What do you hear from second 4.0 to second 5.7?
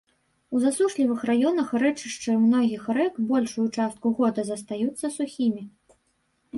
года застаюцца сухімі.